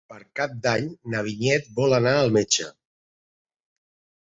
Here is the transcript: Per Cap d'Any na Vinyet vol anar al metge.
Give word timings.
Per 0.11 0.17
Cap 0.37 0.53
d'Any 0.61 0.87
na 1.15 1.21
Vinyet 1.27 1.69
vol 1.81 1.95
anar 1.99 2.15
al 2.23 2.35
metge. 2.41 2.69